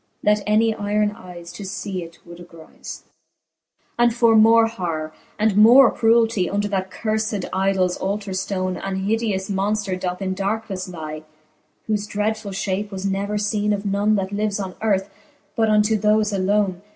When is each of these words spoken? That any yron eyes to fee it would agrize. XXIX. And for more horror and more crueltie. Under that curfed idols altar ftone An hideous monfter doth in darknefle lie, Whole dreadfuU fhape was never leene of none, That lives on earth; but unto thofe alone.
That 0.23 0.41
any 0.47 0.73
yron 0.73 1.15
eyes 1.15 1.51
to 1.51 1.63
fee 1.63 2.01
it 2.01 2.17
would 2.25 2.39
agrize. 2.39 3.03
XXIX. 3.03 3.03
And 3.99 4.13
for 4.15 4.35
more 4.35 4.65
horror 4.65 5.13
and 5.37 5.55
more 5.55 5.91
crueltie. 5.93 6.49
Under 6.51 6.67
that 6.69 6.89
curfed 6.89 7.45
idols 7.53 7.97
altar 7.97 8.31
ftone 8.31 8.81
An 8.83 9.05
hideous 9.05 9.47
monfter 9.51 9.99
doth 9.99 10.19
in 10.19 10.33
darknefle 10.33 10.91
lie, 10.91 11.23
Whole 11.85 11.97
dreadfuU 11.97 12.49
fhape 12.49 12.89
was 12.89 13.05
never 13.05 13.35
leene 13.37 13.73
of 13.75 13.85
none, 13.85 14.15
That 14.15 14.31
lives 14.31 14.59
on 14.59 14.73
earth; 14.81 15.07
but 15.55 15.69
unto 15.69 15.99
thofe 15.99 16.33
alone. 16.35 16.81